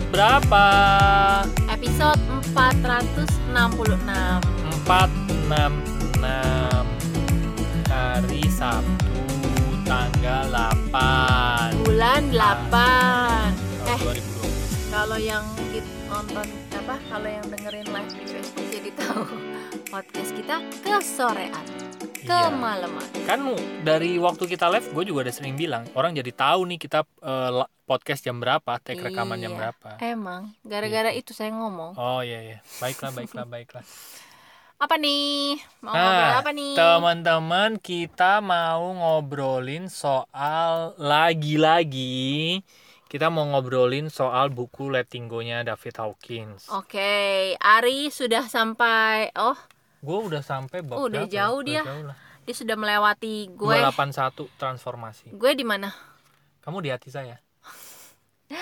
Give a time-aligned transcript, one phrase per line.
[0.00, 0.64] episode berapa?
[1.68, 2.20] Episode
[2.56, 4.40] 466
[4.88, 6.24] 466
[7.90, 9.20] hari Sabtu
[9.84, 10.48] tanggal
[10.88, 12.40] 8 bulan 8
[13.84, 14.88] tahun Eh 2020.
[14.90, 19.22] kalau yang kita nonton apa kalau yang dengerin live di Facebook jadi tahu
[19.92, 21.64] podcast kita kesorean
[22.32, 22.48] Iya.
[22.48, 23.40] kemalaman Kan
[23.80, 27.02] dari waktu kita live gue juga udah sering bilang orang jadi tahu nih kita
[27.50, 29.58] la- podcast jam berapa, take rekaman jam Iya.
[29.60, 29.90] berapa.
[30.00, 32.58] emang gara-gara itu saya ngomong Oh iya iya.
[32.78, 33.82] Baiklah baiklah baiklah.
[34.76, 42.64] apa nih mau ngobrol Nah, apa nih teman-teman kita mau ngobrolin soal lagi-lagi
[43.04, 46.70] kita mau ngobrolin soal buku Letting Go-nya David Hawkins.
[46.70, 47.12] oke
[47.56, 49.58] Ari sudah sampai oh
[50.00, 51.30] Gue udah sampai bab Oh, udah berapa?
[51.30, 51.82] jauh Udah dia.
[51.82, 52.16] jauh lah.
[52.40, 55.28] dia sudah melewati gue 281 transformasi.
[55.30, 55.92] gue di mana
[56.60, 57.36] Kamu di hati saya.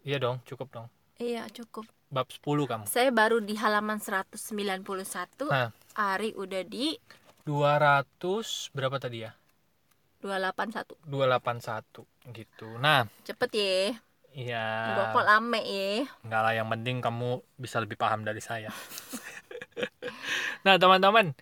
[0.00, 0.88] Iya dong, cukup dong.
[1.14, 2.84] iya cukup Bab 10 kamu.
[2.86, 4.80] saya baru di halaman 191
[5.46, 6.96] Nah, Ari udah di
[7.44, 8.08] 200
[8.72, 9.36] berapa tadi ya?
[10.20, 12.68] 281 281 gitu.
[12.76, 13.76] Nah, cepet ya
[14.32, 14.64] iya.
[15.10, 18.72] Kok lame ya Enggak lah, yang penting kamu bisa lebih paham dari saya.
[20.66, 21.32] nah, teman-teman,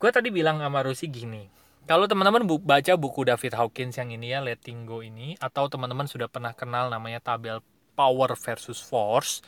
[0.00, 1.48] gue tadi bilang sama Rusi gini.
[1.86, 6.06] Kalau teman-teman bu- baca buku David Hawkins yang ini ya, Letting Go ini, atau teman-teman
[6.06, 7.58] sudah pernah kenal namanya tabel
[7.98, 9.42] Power versus Force,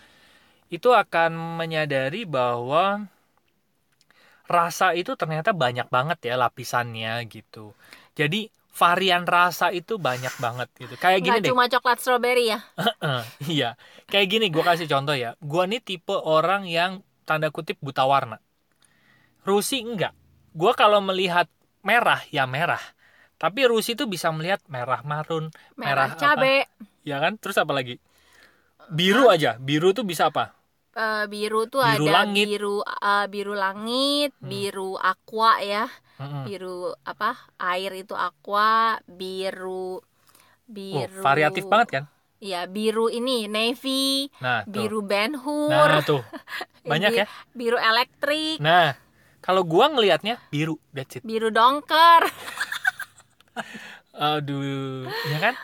[0.69, 3.07] itu akan menyadari bahwa
[4.45, 7.73] rasa itu ternyata banyak banget ya lapisannya gitu.
[8.13, 10.95] Jadi varian rasa itu banyak banget gitu.
[11.01, 11.55] Kayak gini nggak deh.
[11.55, 12.61] cuma coklat strawberry ya
[13.55, 13.79] iya.
[14.11, 15.39] Kayak gini, gue kasih contoh ya.
[15.41, 18.44] Gue nih tipe orang yang tanda kutip buta warna.
[19.49, 20.13] Rusi enggak.
[20.55, 21.47] Gue kalau melihat
[21.85, 22.81] merah, ya merah.
[23.41, 25.51] Tapi Rusi tuh bisa melihat merah marun,
[25.85, 26.43] merah, Merah apa?
[26.43, 26.67] cabe
[27.09, 27.35] ya kan?
[27.43, 27.97] Terus apa lagi?
[28.99, 29.51] Biru aja.
[29.61, 30.45] Biru tuh bisa apa?
[31.05, 32.51] Eh, biru tuh Biru ada langit.
[32.51, 32.67] biru
[33.13, 34.51] eh, biru langit Hmm.
[34.51, 35.83] biru aqua ya
[36.19, 36.47] Mm-mm.
[36.47, 36.69] biru
[37.11, 37.31] apa
[37.71, 38.69] air itu aqua
[39.19, 39.85] biru
[40.97, 42.05] Oh, biru variatif banget kan?
[42.45, 43.91] Iya, biru ini navy,
[44.43, 44.91] Nah, tuh.
[44.91, 46.23] biru Ben Hur, Nah, tuh.
[46.91, 47.27] Banyak ya?
[47.59, 48.95] biru elektrik, Nah,
[49.45, 51.23] kalau gua ngelihatnya biru, that's it.
[51.23, 52.25] biru dongker.
[54.15, 55.55] Aduh, ya kan?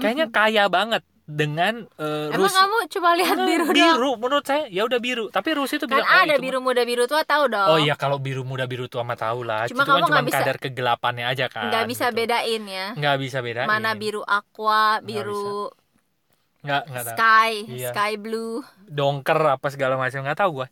[0.00, 2.56] Kayaknya kaya banget dengan eh, Emang Rusi.
[2.56, 3.76] kamu coba lihat Nah, biru, dong?
[3.76, 6.58] biru menurut saya ya udah biru tapi Rusi itu Kan bilang oh, ada itu biru
[6.58, 7.68] muda biru tua tahu dong.
[7.68, 10.40] oh iya kalau biru muda biru tua mah tahu lah Cuma cuma kamu cuma bisa-
[10.40, 12.16] kadar kegelapannya aja kan Nggak bisa gitu.
[12.16, 12.86] bedain ya.
[12.96, 15.68] nggak bisa beda Mana biru aqua, biru
[16.58, 17.90] nggak nggak tahu sky, Iya.
[17.92, 18.64] sky blue.
[18.82, 20.66] dongker apa segala macam nggak tahu gua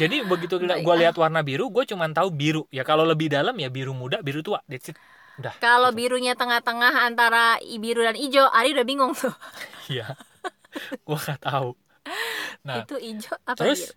[0.00, 3.68] jadi begitu gue lihat warna biru gue cuma tahu biru ya kalau lebih dalam ya
[3.76, 4.98] biru muda biru tua that's it
[5.40, 5.98] udah Kalau gitu.
[5.98, 9.34] birunya tengah-tengah antara i- biru dan hijau, Ari udah bingung tuh.
[9.90, 10.02] iya
[11.06, 11.68] gua nggak tahu
[12.66, 13.94] nah Itu hijau apa terus biru?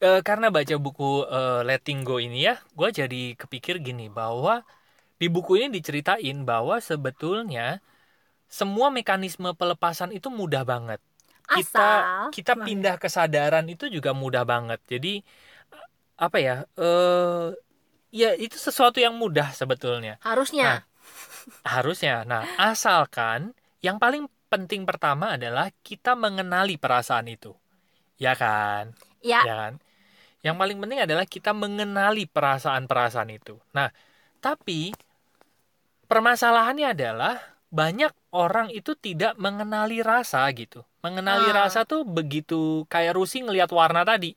[0.00, 4.64] Eh, karena baca buku eh, Letting Go ini ya, gue jadi kepikir gini bahwa
[5.20, 7.80] di buku ini diceritain bahwa sebetulnya
[8.58, 11.00] semua mekanisme pelepasan itu mudah banget.
[11.50, 14.78] Kita Asal kita pindah kesadaran itu juga mudah banget.
[14.86, 15.18] Jadi
[16.20, 16.56] apa ya?
[16.78, 17.46] Eh
[18.10, 20.82] ya itu sesuatu yang mudah sebetulnya harusnya
[21.64, 22.26] harusnya.
[22.26, 27.54] Nah, asalkan yang paling penting pertama adalah kita mengenali perasaan itu.
[28.20, 28.92] Ya kan?
[29.24, 29.72] ya, ya kan?
[30.44, 33.56] Yang paling penting adalah kita mengenali perasaan-perasaan itu.
[33.72, 33.88] Nah,
[34.44, 34.92] tapi
[36.10, 37.38] permasalahannya adalah
[37.70, 40.82] banyak orang itu tidak mengenali rasa gitu.
[41.00, 41.64] Mengenali Ah.
[41.64, 44.36] rasa tuh begitu kayak Rusi ngelihat warna tadi.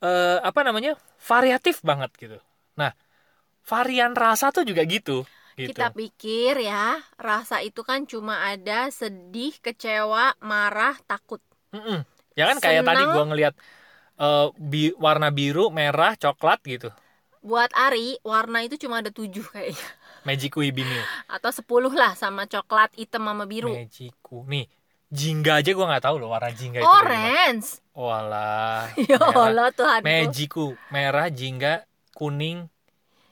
[0.00, 0.96] Eh, apa namanya?
[1.20, 2.38] variatif banget gitu.
[2.80, 2.96] Nah,
[3.68, 5.28] varian rasa tuh juga gitu
[5.60, 5.76] gitu.
[5.76, 11.44] kita pikir ya, rasa itu kan cuma ada sedih, kecewa, marah, takut.
[11.76, 12.00] Mm-mm.
[12.32, 13.54] Ya kan kayak tadi gua ngelihat
[14.16, 16.88] eh, bi- warna biru, merah, coklat gitu.
[17.40, 19.86] Buat Ari, warna itu cuma ada tujuh kayaknya.
[20.28, 21.00] Magic Wibini.
[21.28, 23.72] Atau sepuluh lah sama coklat, hitam sama biru.
[23.72, 24.44] Magiku.
[24.44, 24.68] Nih,
[25.10, 26.86] jingga aja gua nggak tahu loh warna jingga itu.
[26.86, 27.10] kayak gimana.
[27.10, 27.68] Orange.
[27.92, 28.82] Walah.
[29.10, 29.18] Ya.
[29.18, 30.00] Allah Tuhan.
[30.00, 31.82] Magiku, merah, jingga,
[32.14, 32.70] kuning,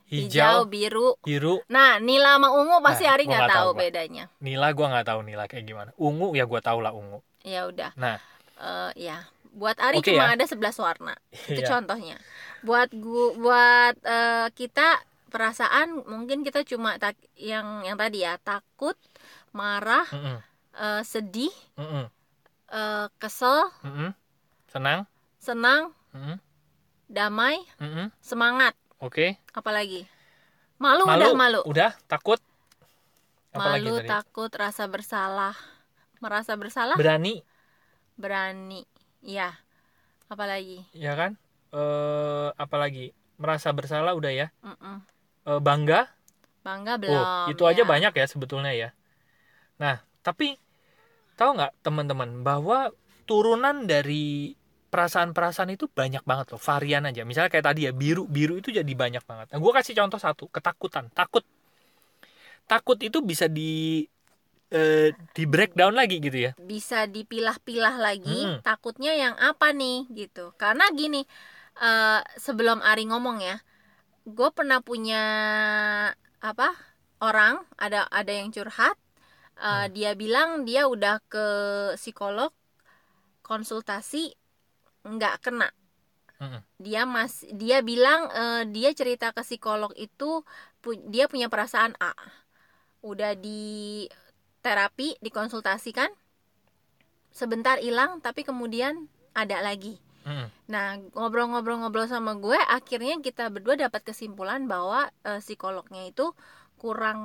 [0.09, 1.09] Hijau, hijau, biru.
[1.21, 1.55] biru.
[1.69, 4.25] Nah, nila sama ungu pasti Nah, Ari gua nggak tahu tahu, bedanya.
[4.41, 5.91] Nila gua nggak tahu nila kayak gimana.
[5.97, 7.21] Ungu ya gua tahu lah ungu.
[7.43, 7.93] Ya udah.
[7.95, 8.19] Nah,
[8.59, 9.23] Eh, ya.
[9.55, 10.35] Buat Ari Oke cuma ya.
[10.35, 11.15] ada 11 warna.
[11.47, 11.69] Itu Iya.
[11.71, 12.17] contohnya.
[12.61, 14.99] Buat gua buat eh, kita
[15.29, 18.97] perasaan mungkin kita cuma tak yang yang tadi ya, takut,
[19.53, 20.41] marah, Mm-mm,
[20.79, 22.07] eh, sedih, mm-mm,
[22.73, 24.11] eh, kesel, mm-mm.
[24.71, 25.05] Senang.
[25.43, 26.39] senang, Mm-mm,
[27.11, 28.09] damai, mm-mm.
[28.23, 28.73] semangat.
[29.03, 29.39] Oke.
[29.53, 30.07] Apalagi?
[30.79, 31.19] Malu, Malu.
[31.19, 31.61] udah malu.
[31.67, 32.39] Udah takut.
[33.51, 34.09] Apalagi malu, tadi?
[34.11, 35.57] takut, rasa bersalah,
[36.19, 37.43] merasa bersalah berani
[38.19, 38.83] berani
[39.23, 39.55] ya
[40.27, 41.39] apalagi ya kan
[41.71, 44.99] eh apalagi merasa bersalah udah ya Mm-mm.
[45.47, 46.11] Eh, bangga
[46.67, 47.89] bangga belum oh itu aja ya.
[47.89, 48.91] banyak ya sebetulnya ya
[49.79, 50.59] nah tapi
[51.39, 52.79] tahu nggak teman-teman bahwa
[53.29, 54.55] turunan dari
[54.93, 57.23] perasaan-perasaan itu banyak banget loh varian aja.
[57.29, 59.47] Misalnya kayak tadi ya biru biru itu jadi banyak banget.
[59.53, 61.45] Nah gue kasih contoh satu ketakutan takut.
[62.69, 64.05] Takut itu bisa di
[64.73, 66.53] eh, di breakdown lagi gitu ya?
[66.59, 68.61] Bisa dipilah-pilah lagi Mm-mm.
[68.67, 70.53] takutnya yang apa nih gitu.
[70.61, 71.23] Karena gini
[71.81, 73.57] eh, sebelum Ari ngomong ya
[74.29, 75.23] gue pernah punya
[76.39, 76.69] apa
[77.23, 78.95] orang ada ada yang curhat
[79.67, 79.93] eh, Hmm.
[79.97, 81.45] dia bilang dia udah ke
[82.01, 82.51] psikolog
[83.49, 84.23] konsultasi
[85.13, 85.69] nggak kena
[86.41, 86.63] Mm-mm.
[86.79, 90.31] dia mas dia bilang eh, dia cerita ke psikolog itu
[90.83, 92.15] pu- dia punya perasaan A
[93.03, 94.07] udah di
[94.65, 96.11] terapi dikonsultasikan
[97.33, 99.07] sebentar hilang tapi kemudian
[99.37, 100.51] ada lagi Mm-mm.
[100.73, 106.27] nah ngobrol-ngobrol-ngobrol sama gue akhirnya kita berdua dapat kesimpulan bahwa eh, psikolognya itu
[106.83, 107.21] kurang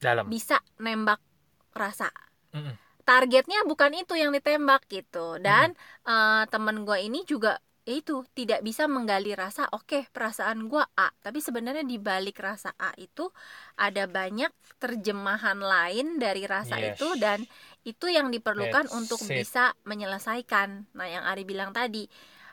[0.00, 1.20] dalam bisa nembak
[1.74, 2.08] rasa
[2.52, 2.74] Mm-mm.
[3.02, 5.74] targetnya bukan itu yang ditembak gitu dan
[6.06, 11.10] eh, temen gue ini juga ya itu tidak bisa menggali rasa oke perasaan gue A
[11.18, 13.26] tapi sebenarnya di balik rasa A itu
[13.74, 16.94] ada banyak terjemahan lain dari rasa Yes.
[16.94, 17.42] itu dan
[17.82, 19.42] itu yang diperlukan That's untuk it.
[19.42, 22.06] bisa menyelesaikan nah yang Ari bilang tadi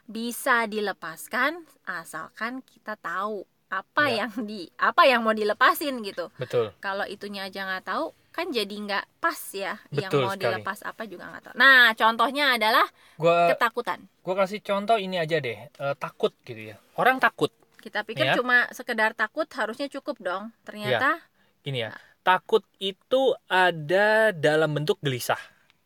[0.09, 4.25] bisa dilepaskan asalkan kita tahu apa Ya.
[4.25, 8.71] yang di apa yang mau dilepasin gitu betul kalau itunya aja nggak tahu kan jadi
[8.71, 10.43] nggak pas ya yang Betul mau sekali.
[10.45, 11.53] dilepas apa juga nggak tahu.
[11.57, 12.87] Nah contohnya adalah
[13.17, 13.99] gue ketakutan.
[14.05, 16.75] gue kasih contoh ini aja deh eh, takut gitu ya.
[16.95, 17.49] Orang takut.
[17.79, 18.35] Kita pikir Ya.
[18.35, 20.51] cuma sekedar takut harusnya cukup dong.
[20.63, 21.19] Ternyata
[21.63, 21.91] gini ya.
[22.21, 25.39] Takut itu ada dalam bentuk gelisah.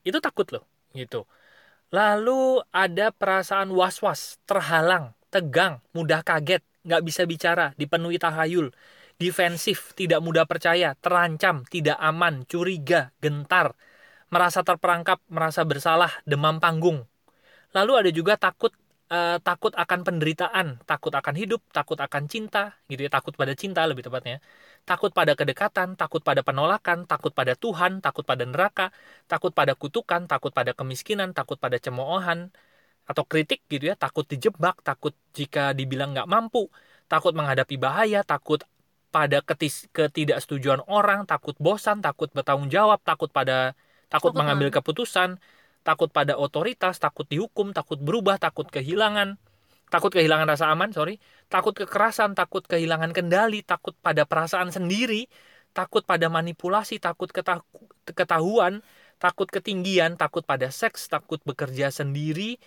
[0.04, 1.24] Itu takut loh gitu.
[1.94, 8.74] Lalu ada perasaan was-was terhalang tegang mudah kaget nggak bisa bicara dipenuhi tahayul
[9.22, 13.78] defensif tidak mudah percaya terancam tidak aman curiga gentar
[14.34, 17.06] merasa terperangkap merasa bersalah demam panggung.
[17.78, 18.74] Lalu ada juga takut
[19.14, 23.86] eh, takut akan penderitaan takut akan hidup takut akan cinta gitu ya takut pada cinta
[23.90, 24.42] lebih tepatnya.
[24.90, 28.86] Takut pada kedekatan, takut pada penolakan, takut pada Tuhan, takut pada neraka,
[29.32, 32.52] takut pada kutukan, takut pada kemiskinan, takut pada cemoohan
[33.10, 36.72] atau kritik gitu ya, takut dijebak, takut jika dibilang nggak mampu,
[37.12, 38.60] takut menghadapi bahaya, takut
[39.16, 43.78] pada ketis, ketidaksetujuan orang, takut bosan, takut bertanggung jawab, takut pada
[44.10, 44.82] takut Takut mengambil banget.
[44.84, 45.30] keputusan,
[45.88, 49.38] takut pada otoritas, takut dihukum, takut berubah, takut kehilangan,
[49.94, 51.16] takut kehilangan rasa aman, sorry,
[51.54, 55.30] takut kekerasan, takut kehilangan kendali, takut pada perasaan sendiri,
[55.78, 57.66] takut pada manipulasi, takut ketahu-
[58.18, 58.82] ketahuan,
[59.22, 62.58] takut ketinggian, takut pada seks, takut bekerja sendiri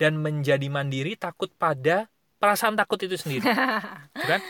[0.00, 2.06] dan menjadi mandiri, takut pada
[2.40, 3.46] perasaan takut itu sendiri.
[4.16, 4.40] Gitu kan?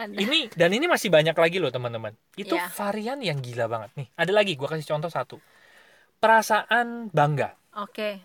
[0.00, 0.16] Ada.
[0.16, 2.16] Ini dan ini masih banyak lagi loh teman-teman.
[2.32, 2.72] Itu Iya.
[2.72, 4.08] varian yang gila banget nih.
[4.16, 5.36] Ada lagi, gua kasih contoh satu.
[6.20, 7.52] Perasaan bangga.
[7.76, 8.24] oke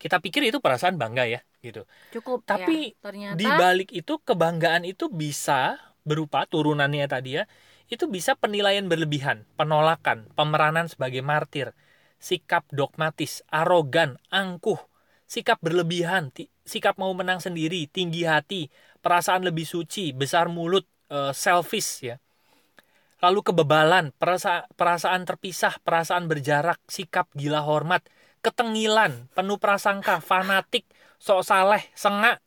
[0.00, 1.88] Kita pikir itu perasaan bangga ya, gitu.
[2.12, 3.00] cukup Tapi ya.
[3.00, 7.48] ternyata Di balik itu kebanggaan itu bisa berupa turunannya tadi ya,
[7.88, 11.72] itu bisa penilaian berlebihan, penolakan, pemeranan sebagai martir,
[12.20, 14.76] sikap dogmatis, arogan, angkuh,
[15.24, 16.28] sikap berlebihan,
[16.68, 18.68] sikap mau menang sendiri, tinggi hati,
[19.00, 20.84] perasaan lebih suci, besar mulut,
[21.14, 22.16] eh, selfish ya.
[23.22, 28.04] Lalu kebebalan, perasa- perasaan terpisah, perasaan berjarak, sikap gila hormat,
[28.44, 30.84] ketengilan, penuh prasangka, fanatik,
[31.16, 32.44] sok saleh, sengak,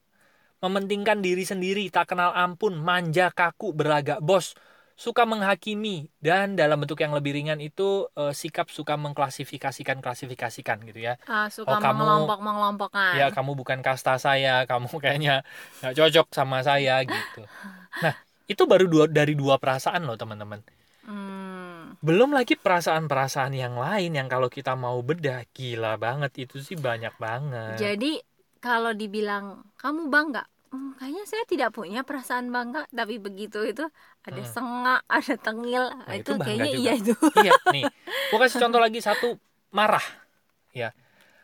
[0.61, 4.53] mementingkan diri sendiri, tak kenal ampun, manja, kaku, berlagak bos,
[4.93, 11.09] suka menghakimi, dan dalam bentuk yang lebih ringan itu eh, sikap suka mengklasifikasikan klasifikasikan gitu
[11.09, 11.17] ya.
[11.25, 15.41] ah, suka Oh, kamu- mengelompok mengelompokkan Ya kamu bukan kasta saya, kamu kayaknya
[15.81, 17.41] nggak cocok sama saya gitu.
[18.01, 18.13] Nah
[18.53, 20.59] itu baru dua dari dua perasaan loh teman-teman.
[21.05, 26.77] Hmm, Belum lagi perasaan-perasaan yang lain yang kalau kita mau bedah gila banget itu sih
[26.87, 27.81] banyak banget.
[27.81, 28.07] jadi
[28.63, 29.45] kalau dibilang
[29.81, 33.83] kamu bangga "Hmm, kayaknya saya tidak punya perasaan bangga tapi begitu itu
[34.27, 34.53] ada Hmm.
[34.53, 36.75] sengak ada tengil Nah, itu, itu kayaknya juga.
[36.79, 37.85] iya itu iya nih,
[38.31, 39.25] gua kasih contoh lagi satu
[39.77, 40.03] marah.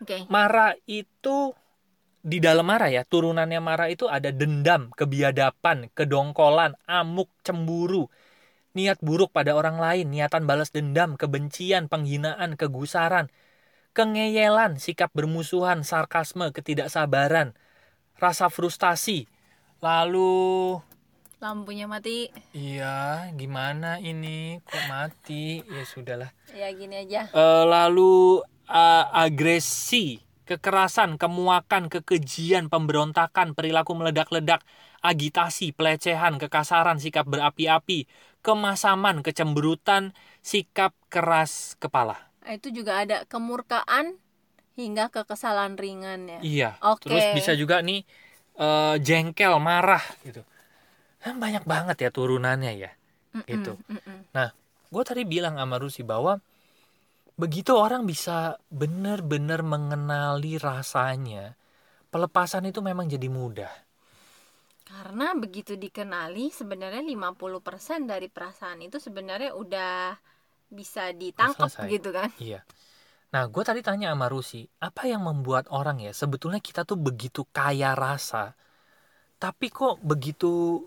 [0.02, 1.54] oke Marah itu
[2.24, 8.08] di dalam marah ya turunannya marah itu ada dendam, kebiadaban, kedongkolan, amuk, cemburu,
[8.72, 13.28] niat buruk pada orang lain, niatan balas dendam, kebencian, penghinaan, kegusaran,
[13.92, 17.54] kengeyelan, sikap bermusuhan, sarkasme, ketidaksabaran,
[18.18, 19.28] rasa frustasi.
[19.84, 20.80] Lalu
[21.44, 22.32] lampunya mati.
[22.56, 24.64] Iya gimana ini?
[24.64, 25.60] Kok mati?
[25.60, 26.32] Ya sudahlah.
[26.56, 27.28] Ya gini aja.
[27.28, 28.40] Eh, lalu
[28.72, 34.62] uh, agresi, kekerasan, kemuakan, kekejian, pemberontakan, perilaku meledak-ledak,
[35.02, 38.06] agitasi, pelecehan, kekasaran, sikap berapi-api,
[38.46, 40.14] kemasaman, kecemberutan,
[40.46, 42.30] sikap keras kepala.
[42.46, 44.20] Nah, itu juga ada kemurkaan
[44.78, 46.40] hingga kekesalan ringan ya.
[46.46, 46.70] Iya.
[46.86, 47.10] Oke.
[47.10, 48.06] Terus bisa juga nih
[48.62, 50.46] uh, jengkel, marah gitu.
[51.24, 52.92] Kan banyak banget ya turunannya ya.
[53.34, 53.74] Mm-mm, gitu.
[53.90, 54.50] mm-mm.
[54.94, 56.38] Gue tadi bilang sama Rusi bahwa
[57.34, 61.58] begitu orang bisa benar-benar mengenali rasanya,
[62.14, 63.74] pelepasan itu memang jadi mudah.
[64.84, 70.14] Karena begitu dikenali sebenarnya 50% dari perasaan itu sebenarnya udah
[70.70, 72.30] bisa ditangkap gitu kan.
[72.38, 72.62] Iya.
[73.34, 77.42] Nah, gue tadi tanya sama Rusi, apa yang membuat orang ya sebetulnya kita tuh begitu
[77.50, 78.54] kaya rasa,
[79.42, 80.86] tapi kok begitu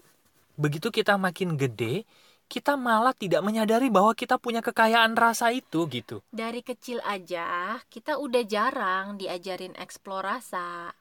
[0.55, 2.07] begitu kita makin gede,
[2.47, 6.23] kita malah tidak menyadari bahwa kita punya kekayaan rasa itu gitu.
[6.31, 10.95] Dari kecil aja kita udah jarang diajarin eksplorasa.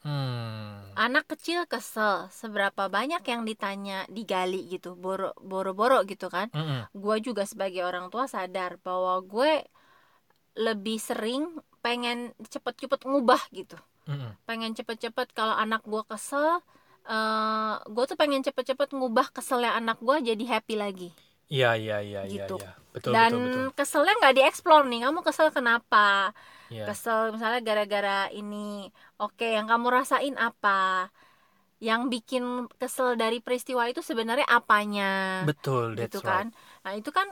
[0.00, 0.96] Hmm.
[0.96, 6.48] Anak kecil kesel, seberapa banyak yang ditanya digali gitu, boro- boro-boro gitu kan.
[6.56, 6.88] Mm-mm.
[6.96, 9.64] Gue juga sebagai orang tua sadar bahwa gue
[10.56, 11.52] lebih sering
[11.84, 13.76] pengen cepet-cepet ngubah gitu.
[14.08, 14.32] Mm-mm.
[14.48, 16.64] pengen cepet-cepet kalau anak gue kesel
[17.10, 21.08] eh gue tuh pengen cepet-cepet ngubah keselnya anak gue jadi happy lagi
[21.50, 22.46] Iya iya iya iya.
[22.46, 22.54] Gitu.
[22.62, 22.70] iya.
[22.94, 23.64] Betul dan betul betul.
[23.78, 26.30] keselnya nggak dieksplor nih kamu kesel kenapa
[26.70, 26.86] Iya.
[26.86, 28.86] kesel misalnya gara-gara ini
[29.18, 31.10] oke yang kamu rasain apa
[31.80, 36.28] yang bikin kesel dari peristiwa itu sebenarnya apanya Betul, that's gitu right.
[36.30, 36.46] kan
[36.84, 37.26] nah itu kan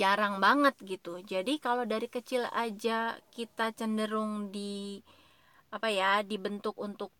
[0.00, 5.00] jarang banget gitu jadi kalau dari kecil aja kita cenderung di
[5.72, 7.10] apa ya dibentuk untuk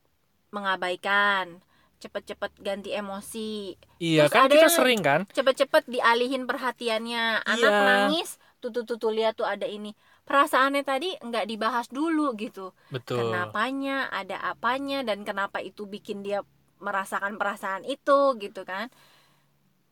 [0.53, 1.59] mengabaikan
[1.99, 5.21] cepet-cepet ganti emosi Iya Terus kan ada kita yang- sering kan?
[5.29, 7.83] cepet-cepet dialihin perhatiannya anak Iya.
[7.83, 12.71] nangis tuh tuh tuh, tuh lihat tuh ada ini perasaannya tadi nggak dibahas dulu gitu
[12.89, 13.27] Betul.
[13.27, 16.43] kenapanya ada apanya dan kenapa itu bikin dia
[16.79, 18.91] merasakan perasaan itu gitu kan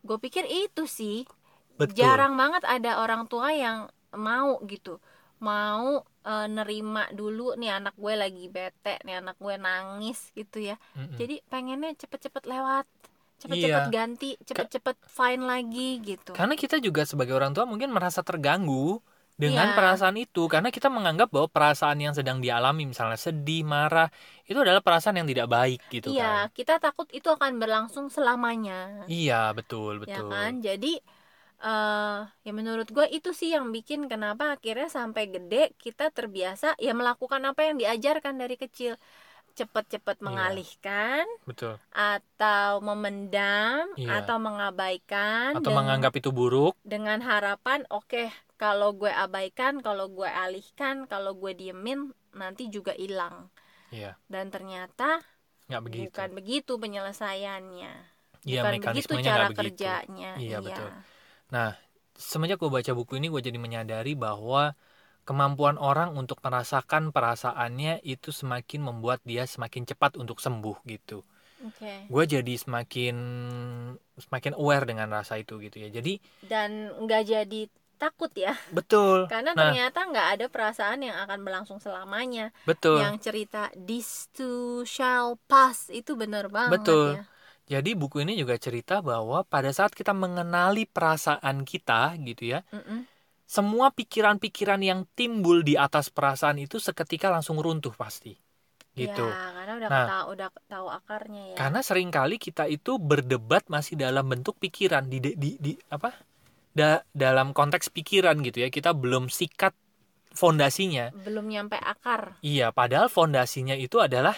[0.01, 1.27] gue pikir itu sih
[1.77, 1.95] Betul.
[1.97, 4.99] jarang banget ada orang tua yang mau gitu
[5.41, 10.77] mau eh, nerima dulu nih anak gue lagi bete nih anak gue nangis gitu ya
[10.95, 11.17] Mm-mm.
[11.17, 12.87] jadi pengennya cepet-cepet lewat
[13.41, 13.89] cepet-cepet Iya.
[13.89, 19.01] ganti cepet-cepet fine lagi gitu Karena kita juga sebagai orang tua mungkin merasa terganggu
[19.41, 19.77] dengan Iya.
[19.81, 24.13] perasaan itu karena kita menganggap bahwa perasaan yang sedang dialami misalnya sedih, marah
[24.45, 26.53] itu adalah perasaan yang tidak baik gitu iya kan.
[26.53, 30.29] kita takut itu akan berlangsung selamanya Iya, betul, ya betul.
[30.29, 31.01] kan jadi
[31.61, 36.97] eh ya menurut gue itu sih yang bikin kenapa akhirnya sampai gede kita terbiasa ya
[36.97, 38.97] melakukan apa yang diajarkan dari kecil
[39.53, 40.25] cepet-cepet Iya.
[40.25, 41.77] mengalihkan Betul.
[41.93, 44.25] atau memendam Iya.
[44.25, 46.81] atau mengabaikan Atau deng- menganggap itu buruk.
[46.81, 53.53] dengan harapan oke kalau gue abaikan kalau gue alihkan kalau gue diemin nanti juga hilang
[53.91, 55.21] Iya, dan ternyata
[55.69, 56.05] nggak begitu.
[56.09, 57.93] bukan begitu penyelesaiannya
[58.41, 60.89] Iya, bukan begitu cara kerjanya Iya, betul.
[61.55, 61.75] Nah,
[62.15, 64.75] semenjak gue baca buku ini gue jadi menyadari bahwa
[65.29, 71.23] kemampuan orang untuk merasakan perasaannya itu semakin membuat dia semakin cepat untuk sembuh gitu.
[71.65, 73.17] oke Gue jadi semakin
[74.19, 75.89] semakin aware dengan rasa itu gitu ya.
[75.91, 76.19] Jadi
[76.51, 76.71] dan
[77.05, 77.61] nggak jadi
[78.01, 79.29] takut ya betul.
[79.31, 83.01] karena Nah, ternyata nggak ada perasaan yang akan berlangsung selamanya betul.
[83.01, 87.05] yang cerita this too shall pass itu benar banget Betul.
[87.05, 87.21] ya
[87.71, 93.07] Jadi buku ini juga cerita bahwa pada saat kita mengenali perasaan kita gitu ya, Mm-mm.
[93.47, 98.35] semua pikiran-pikiran yang timbul di atas perasaan itu seketika langsung runtuh pasti.
[98.91, 99.23] Gitu.
[99.23, 100.07] ya karena udah Nah.
[100.11, 105.07] tahu udah tahu akarnya ya Karena sering kali kita itu berdebat masih dalam bentuk pikiran
[105.07, 106.11] di di, di, di- apa?
[106.75, 108.69] Da- dalam konteks pikiran gitu ya.
[108.69, 109.73] Kita belum sikat
[110.35, 111.15] fondasinya.
[111.15, 114.35] belum nyampe akar Iya, padahal fondasinya itu adalah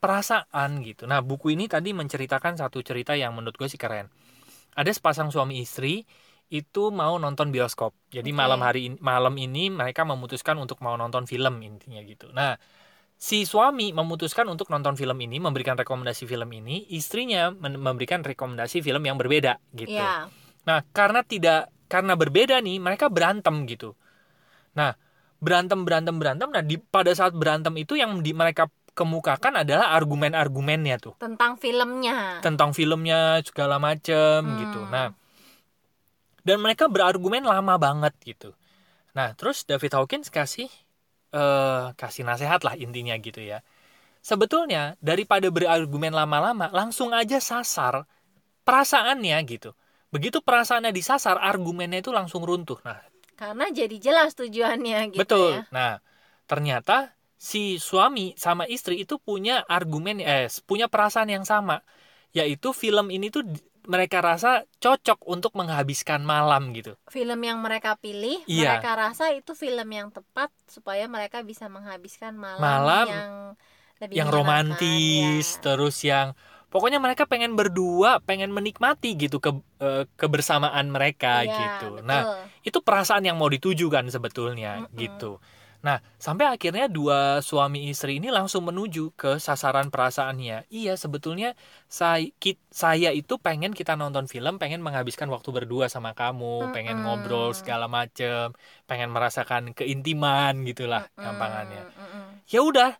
[0.00, 1.04] perasaan gitu.
[1.04, 4.08] Nah, buku ini tadi menceritakan satu cerita yang menurut gue sih keren.
[4.74, 6.08] Ada sepasang suami istri
[6.50, 7.94] itu mau nonton bioskop.
[8.10, 8.38] Jadi Oke.
[8.40, 12.32] malam hari in- malam ini mereka memutuskan untuk mau nonton film intinya gitu.
[12.34, 12.58] Nah,
[13.14, 19.04] si suami memutuskan untuk nonton film ini, memberikan rekomendasi film ini, istrinya memberikan rekomendasi film
[19.04, 19.94] yang berbeda gitu.
[19.94, 20.26] ya
[20.64, 23.96] Nah, karena tidak karena berbeda nih, mereka berantem gitu.
[24.76, 24.94] Nah,
[25.42, 26.48] berantem berantem berantem.
[26.52, 32.40] Nah, di pada saat berantem itu yang di mereka kemukakan adalah argumen-argumennya tuh tentang filmnya
[32.44, 34.58] tentang filmnya segala macem Hmm.
[34.66, 34.80] gitu.
[34.88, 35.12] Nah,
[36.40, 38.50] dan mereka berargumen lama banget gitu.
[39.12, 40.70] Nah, terus David Hawkins kasih
[41.30, 43.62] eh kasih nasihat lah intinya gitu ya.
[44.20, 48.04] Sebetulnya daripada berargumen lama-lama, langsung aja sasar
[48.66, 49.72] perasaannya gitu.
[50.10, 52.76] Begitu perasaannya disasar, argumennya itu langsung runtuh.
[52.82, 52.98] Nah,
[53.38, 55.50] karena jadi jelas tujuannya gitu Betul.
[55.56, 55.92] ya Nah,
[56.44, 61.80] ternyata si suami sama istri itu punya argumen eh punya perasaan yang sama,
[62.36, 63.42] yaitu film ini tuh
[63.88, 66.92] mereka rasa cocok untuk menghabiskan malam gitu.
[67.08, 68.76] film yang mereka pilih Iya.
[68.76, 73.32] mereka rasa itu film yang tepat supaya mereka bisa menghabiskan malam, Malam yang
[74.04, 75.60] lebih yang romantis, ya.
[75.64, 76.36] terus yang
[76.68, 82.04] pokoknya mereka pengen berdua, pengen menikmati gitu ke eh, kebersamaan mereka Iya, gitu.
[82.04, 82.68] Nah, betul.
[82.68, 84.96] itu perasaan yang mau dituju kan sebetulnya Mm-mm.
[85.00, 85.40] gitu.
[85.80, 90.68] Nah, sampai akhirnya dua suami istri ini langsung menuju ke sasaran perasaannya.
[90.68, 91.56] Iya, sebetulnya
[91.88, 92.28] saya,
[92.68, 97.04] saya itu pengen kita nonton film, pengen menghabiskan waktu berdua sama kamu, pengen Mm-mm.
[97.08, 98.52] ngobrol segala macem,
[98.84, 101.82] pengen merasakan keintiman gitulah Mm-mm, gampangannya.
[101.96, 102.26] mm-mm.
[102.52, 102.90] Ya udah,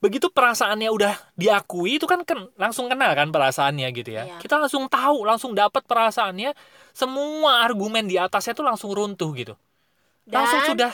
[0.00, 4.24] begitu perasaannya udah diakui itu kan ken- langsung kenal kan perasaannya gitu ya.
[4.28, 4.36] Iya.
[4.40, 6.52] Kita langsung tahu, langsung dapat perasaannya,
[6.96, 9.54] semua argumen di atasnya tuh langsung runtuh gitu
[10.32, 10.92] langsung Dan sudah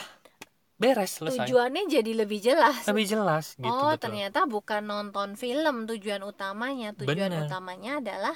[0.81, 1.45] beres selesai.
[1.45, 2.81] Tujuannya jadi lebih jelas.
[2.89, 4.09] Lebih jelas gitu oh betul.
[4.09, 6.97] ternyata bukan nonton film tujuan utamanya.
[6.97, 7.45] Tujuan Bener.
[7.45, 8.35] utamanya adalah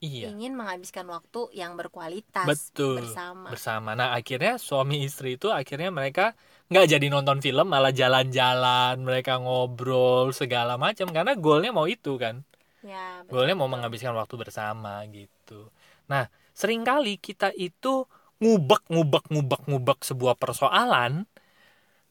[0.00, 0.32] iya.
[0.32, 3.04] ingin menghabiskan waktu yang berkualitas betul.
[3.04, 3.52] bersama.
[3.52, 3.92] Bersama.
[3.92, 6.32] Nah akhirnya suami istri itu akhirnya mereka
[6.72, 11.12] nggak jadi nonton film malah jalan-jalan mereka ngobrol segala macam.
[11.12, 12.40] Karena goalnya mau itu kan?
[12.80, 15.68] Ya betul, goalnya mau menghabiskan waktu bersama gitu.
[16.08, 18.08] Nah sering kali kita itu
[18.42, 21.30] ngubek ngubek ngubek ngubek sebuah persoalan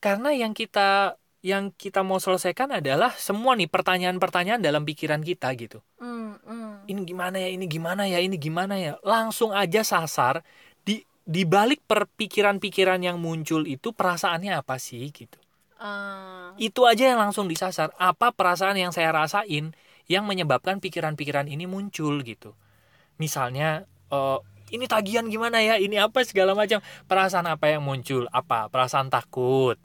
[0.02, 5.82] karena yang kita yang kita mau selesaikan adalah semua nih pertanyaan-pertanyaan dalam pikiran kita gitu.
[5.98, 6.86] Hmm, hmm.
[6.86, 8.94] ini gimana ya ini gimana ya ini gimana ya.
[9.02, 10.46] Langsung aja sasar
[10.86, 15.38] di di balik perpikiran-pikiran yang muncul itu perasaannya apa sih gitu.
[15.82, 17.90] Ah, itu aja yang langsung disasar.
[17.98, 19.74] Apa perasaan yang saya rasain
[20.06, 22.54] yang menyebabkan pikiran-pikiran ini muncul gitu.
[23.18, 24.40] Misalnya eh,
[24.72, 26.86] ini tagihan gimana ya ini apa segala macam.
[27.10, 28.30] Perasaan apa yang muncul?
[28.30, 28.70] Apa?
[28.70, 29.82] Perasaan takut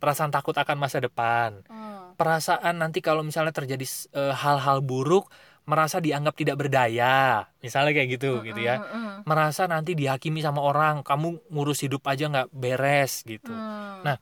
[0.00, 2.16] perasaan takut akan masa depan hmm.
[2.16, 3.84] perasaan nanti kalau misalnya terjadi
[4.16, 5.28] eh, hal-hal buruk
[5.68, 10.64] merasa dianggap tidak berdaya misalnya kayak gitu gitu ya Hmm, hmm, merasa nanti dihakimi sama
[10.64, 14.02] orang kamu ngurus hidup aja nggak beres gitu hmm.
[14.02, 14.16] Nah,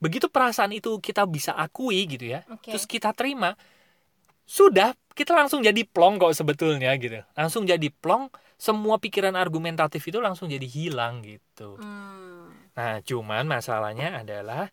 [0.00, 2.72] begitu perasaan itu kita bisa akui gitu ya Oke.
[2.72, 3.52] terus kita terima
[4.48, 10.18] sudah kita langsung jadi plong kok sebetulnya gitu langsung jadi plong semua pikiran argumentatif itu
[10.18, 12.48] langsung jadi hilang gitu Hmm.
[12.72, 14.72] nah cuman masalahnya adalah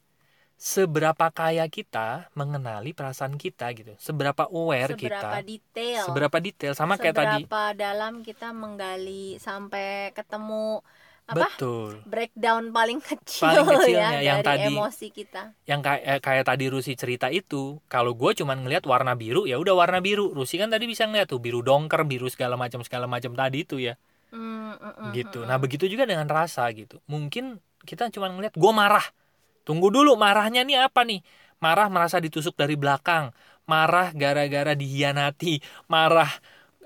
[0.58, 6.02] seberapa kaya kita mengenali perasaan kita gitu seberapa aware seberapa kita detail.
[6.04, 7.38] seberapa detail sama kayak tadi.
[7.46, 10.82] Seberapa dalam kita menggali sampai ketemu
[11.28, 12.02] apa betul.
[12.08, 15.44] breakdown paling kecil, Paling kecilnya, ya yang dari tadi- emosi kita.
[15.68, 19.60] yang kayak eh, kayak tadi Rusi cerita itu kalau gue cuman ngelihat warna biru ya
[19.60, 20.34] udah warna biru.
[20.34, 23.78] Rusi kan tadi bisa ngeliat tuh biru dongker biru segala macam segala macam tadi itu
[23.78, 23.94] ya.
[24.34, 25.40] Hmm, hmm, hmm, gitu.
[25.44, 26.98] hmm, nah begitu juga dengan rasa gitu.
[27.06, 29.06] Mungkin kita cuman ngeliat gue marah
[29.68, 31.20] tunggu dulu marahnya nih apa nih?
[31.64, 33.26] Marah merasa ditusuk dari belakang.
[33.72, 35.60] Marah gara-gara dihianati.
[35.94, 36.30] Marah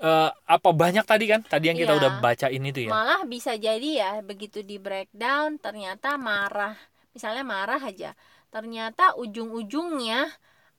[0.02, 1.40] eh, apa banyak tadi kan?
[1.46, 2.00] Tadi yang kita Iya.
[2.00, 2.94] udah bacain itu ya.
[2.94, 6.74] Malah bisa jadi ya begitu di breakdown ternyata marah.
[7.14, 8.10] Misalnya marah aja
[8.52, 10.28] ternyata ujung-ujungnya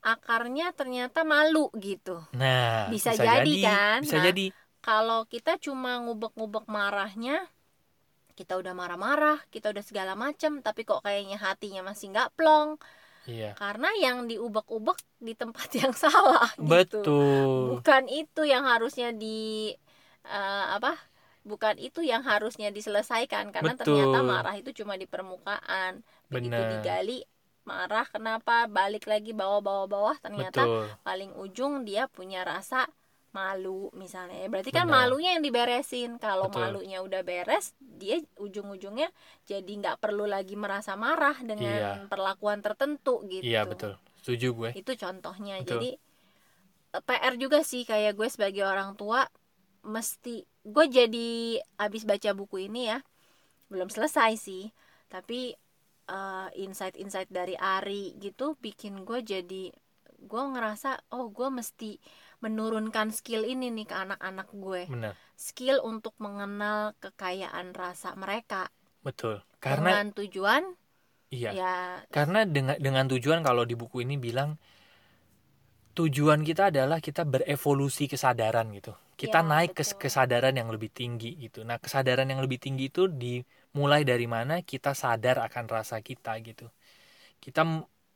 [0.03, 2.21] akarnya ternyata malu gitu.
[2.35, 3.97] Nah Bisa jadi kan?
[4.03, 4.45] bisa Nah, jadi.
[4.83, 7.35] kalau kita cuma ngubek-ngubek marahnya
[8.33, 12.77] kita udah marah-marah kita udah segala macem tapi kok kayaknya hatinya masih nggak plong.
[13.23, 13.55] Iya.
[13.55, 16.67] Karena yang diubek-ubek di tempat yang salah gitu.
[16.67, 17.79] Betul.
[17.79, 19.71] Bukan itu yang harusnya di
[20.27, 20.95] eh, apa
[21.43, 23.51] bukan itu yang harusnya diselesaikan.
[23.55, 23.95] Karena Betul.
[23.95, 26.03] ternyata marah itu cuma di permukaan.
[26.27, 26.71] Begitu Bener.
[26.79, 27.19] digali
[27.63, 28.67] marah kenapa?
[28.67, 30.85] Balik lagi bawah-bawah-bawah ternyata betul.
[31.03, 32.87] paling ujung dia punya rasa
[33.33, 35.09] malu misalnya berarti kan Benar.
[35.09, 36.21] malunya yang diberesin.
[36.21, 39.09] Kalau malunya udah beres dia ujung-ujungnya
[39.43, 41.91] jadi nggak perlu lagi merasa marah dengan Iya.
[42.07, 43.41] perlakuan tertentu gitu.
[43.41, 43.97] Iya betul.
[44.21, 44.69] Setuju gue.
[44.77, 45.59] Itu contohnya.
[45.59, 45.81] Betul.
[45.81, 45.89] jadi
[46.93, 49.25] eh, PR juga sih kayak gue sebagai orang tua
[49.81, 51.29] mesti gue jadi
[51.75, 53.03] abis baca buku ini ya
[53.67, 54.69] belum selesai sih
[55.09, 55.57] tapi
[56.05, 59.73] eh, insight-insight dari Ari gitu bikin gue jadi
[60.23, 61.99] gue ngerasa oh gue mesti
[62.45, 64.83] menurunkan skill ini nih ke anak-anak gue.
[64.87, 65.17] Benar.
[65.47, 68.63] Skill untuk mengenal kekayaan rasa mereka.
[69.05, 69.43] Betul.
[69.63, 70.63] Karena dengan tujuan
[71.35, 71.51] iya.
[71.57, 71.73] ya
[72.15, 74.49] karena dengan dengan tujuan kalau di buku ini bilang
[75.93, 78.93] tujuan kita adalah kita berevolusi kesadaran gitu.
[79.13, 79.97] Kita Ya, naik ke betul.
[80.03, 81.61] kesadaran yang lebih tinggi gitu.
[81.67, 86.65] Nah kesadaran yang lebih tinggi itu dimulai dari mana kita sadar akan rasa kita gitu.
[87.43, 87.61] Kita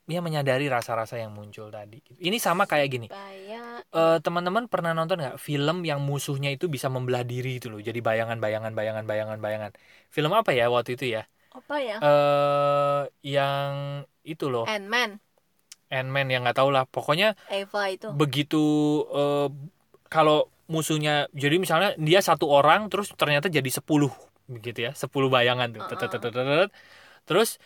[0.07, 1.99] ya menyadari rasa-rasa yang muncul tadi.
[2.15, 3.07] Ini sama kayak gini.
[3.11, 7.83] Eh, teman-teman pernah nonton nggak film yang musuhnya itu bisa membelah diri itu loh?
[7.83, 9.71] Jadi bayangan bayangan bayangan bayangan bayangan.
[10.07, 11.27] Film apa ya waktu itu ya?
[11.51, 11.97] Apa ya?
[11.99, 13.01] Eh
[13.35, 14.63] yang itu loh.
[14.63, 15.19] Ant-Man.
[15.91, 16.87] Ant-Man yang nggak tahu lah.
[16.87, 18.07] Pokoknya Eva itu.
[18.15, 18.63] begitu
[19.11, 19.47] eh,
[20.07, 23.83] kalau musuhnya jadi misalnya dia satu orang terus ternyata jadi 10
[24.47, 24.91] begitu ya.
[24.95, 25.83] 10 bayangan tuh.
[25.91, 26.71] Tet, tet.
[27.27, 27.59] terus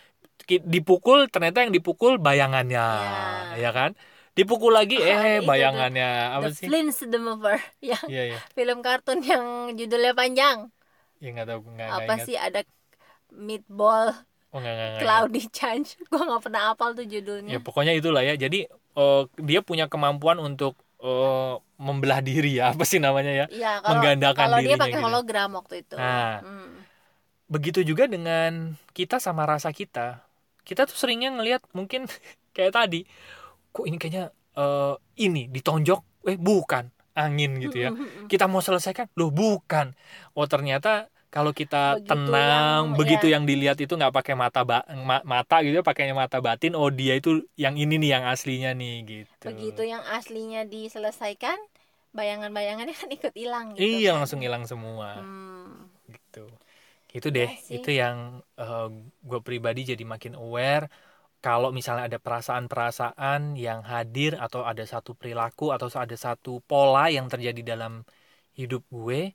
[0.48, 2.86] dipukul ternyata yang dipukul bayangannya
[3.52, 3.56] Ya.
[3.60, 3.92] ya kan?
[4.32, 5.48] Dipukul lagi ada eh tuh.
[5.48, 6.10] bayangannya.
[6.34, 6.66] Apa The sih?
[6.66, 8.40] Flint's the Mover yang iya iya.
[8.52, 10.72] Film kartun yang judulnya panjang.
[11.20, 12.26] Ya nggak tahu nggak apa ingat.
[12.26, 12.36] sih?
[12.36, 12.62] Ada
[13.30, 14.16] meatball.
[14.52, 15.02] Oh nggak nggak ingat.
[15.02, 15.88] cloudy change.
[16.10, 18.36] Gue nggak pernah hafal tuh ya judulnya pokoknya itulah ya.
[18.36, 22.70] Jadi eh, dia punya kemampuan untuk eh, membelah diri ya.
[22.74, 23.46] Apa sih namanya ya?
[23.48, 25.06] Iya, kalau menggandakan kalau dia dirinya pakai gitu.
[25.06, 25.96] hologram waktu itu.
[25.96, 26.40] Nah.
[26.40, 26.72] Hmm.
[27.48, 30.24] begitu juga dengan kita sama rasa kita
[30.62, 32.06] kita tuh seringnya ngelihat mungkin
[32.56, 33.04] kayak tadi
[33.70, 36.28] kok ini kayaknya eh, ini ditonjok?
[36.28, 37.90] Eh bukan angin gitu ya.
[38.26, 39.92] Kita mau selesaikan loh bukan.
[40.32, 43.40] Oh ternyata kalau kita Begitu tenang yang- begitu ya.
[43.40, 46.92] yang dilihat itu nggak pakai mata ba- ma- mata gitu ya pakainya mata batin oh
[46.92, 49.48] dia itu yang ini nih yang aslinya nih gitu.
[49.48, 51.56] Begitu yang aslinya diselesaikan
[52.12, 54.24] bayangan-bayangannya kan ikut hilang gitu iya kan.
[54.24, 55.24] langsung hilang semua.
[55.24, 55.88] Hmm.
[56.12, 56.44] gitu
[57.18, 57.78] itu deh Iya sih.
[57.78, 58.18] itu yang
[59.30, 60.86] gue pribadi jadi makin aware
[61.46, 67.28] kalau misalnya ada perasaan-perasaan yang hadir atau ada satu perilaku atau ada satu pola yang
[67.34, 67.94] terjadi dalam
[68.60, 69.34] hidup gue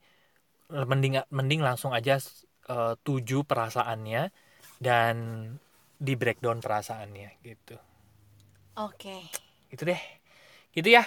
[0.70, 2.18] mending mending langsung aja
[2.72, 4.22] eh, tuju perasaannya
[4.82, 5.14] dan
[5.96, 7.76] di breakdown perasaannya gitu.
[8.76, 9.16] Oke.
[9.72, 10.00] Itu deh.
[10.76, 11.02] Gitu ya?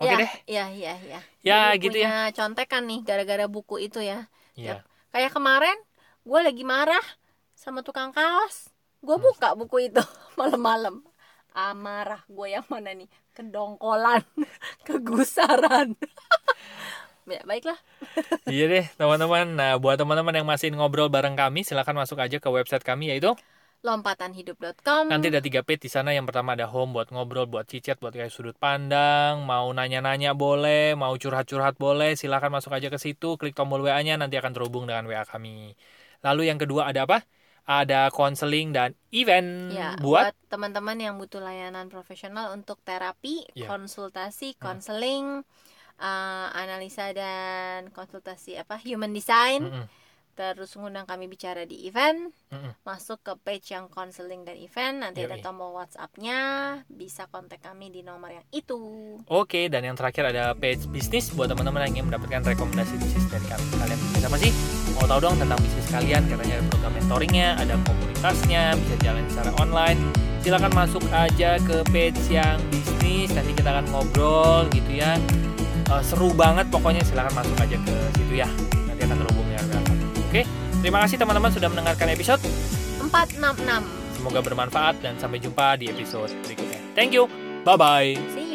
[0.00, 0.30] Oke ya, deh.
[0.48, 1.20] ya ya ya.
[1.42, 2.10] Ya, Jadi gitu ya.
[2.10, 4.28] punya contekan nih gara-gara buku itu ya.
[4.56, 5.76] Ya kayak kemarin
[6.28, 7.02] gue lagi marah
[7.56, 9.24] sama tukang kaos gue Hmm.
[9.26, 10.02] buka buku itu
[10.38, 11.04] malam-malam
[11.52, 14.22] amarah gue yang mana nih kedongkolan
[14.86, 15.96] kegusaran
[17.30, 17.78] ya baiklah
[18.48, 19.46] Iya deh teman-teman.
[19.58, 23.30] Nah buat teman-teman yang masih ngobrol bareng kami, silahkan masuk aja ke website kami yaitu
[23.86, 26.10] lompatanhidup.com nanti ada tiga page di sana.
[26.16, 30.94] Yang pertama ada home buat ngobrol, buat cicat, buat kayak sudut pandang, mau nanya-nanya boleh,
[31.02, 35.04] mau curhat-curhat boleh, silahkan masuk aja ke situ, klik tombol WA-nya nanti akan terhubung dengan
[35.10, 35.74] WA kami.
[36.26, 37.18] Lalu yang kedua ada apa?
[37.70, 43.66] Ada konseling dan event ya buat buat teman-teman yang butuh layanan profesional untuk terapi Ya.
[43.70, 45.26] konsultasi konseling
[46.00, 49.88] eh, analisa dan konsultasi apa human design Mm-mm,
[50.34, 52.72] terus ngundang kami bicara di event mm-mm.
[52.86, 55.44] masuk ke page yang konseling dan event nanti ada Yoi.
[55.44, 56.40] tombol WhatsApp-nya
[56.88, 61.50] bisa kontak kami di nomor yang itu Oke, dan yang terakhir ada page bisnis buat
[61.50, 63.64] teman-teman yang ingin mendapatkan rekomendasi bisnis dari kami.
[63.78, 64.52] Kalian bisa apa sih?
[64.96, 66.22] Mau tahu dong tentang bisnis kalian?
[66.26, 70.00] Katanya ada program mentoringnya, ada komunitasnya, bisa jalan secara online.
[70.40, 73.28] Silakan masuk aja ke page yang bisnis.
[73.32, 75.20] Nanti kita akan ngobrol gitu ya.
[75.90, 77.04] Eh, seru banget pokoknya.
[77.04, 78.48] Silakan masuk aja ke situ ya.
[78.88, 79.39] Nanti akan terhubung.
[80.30, 80.46] Oke,
[80.78, 82.38] terima kasih teman-teman sudah mendengarkan episode.
[83.02, 83.66] 466
[84.14, 86.78] Semoga bermanfaat dan sampai jumpa di episode berikutnya.
[86.94, 87.26] Thank you.
[87.66, 88.14] Bye bye.
[88.30, 88.49] See